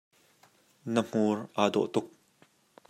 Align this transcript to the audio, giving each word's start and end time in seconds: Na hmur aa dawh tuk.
Na 0.93 1.01
hmur 1.09 1.37
aa 1.61 1.67
dawh 1.73 1.87
tuk. 1.93 2.07